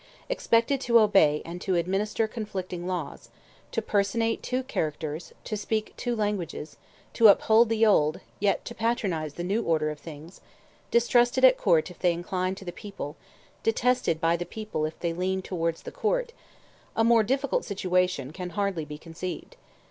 [0.29, 3.29] Expected to obey and to administer conflicting laws,
[3.71, 6.77] to personate two characters, to speak two languages,
[7.13, 10.41] to uphold the old, yet to patronize the new order of things;
[10.89, 13.15] distrusted at Court if they inclined to the people,
[13.61, 18.85] detested by the people if they leaned towards the Court—a more difficult situation can hardly
[18.85, 19.55] be conceived.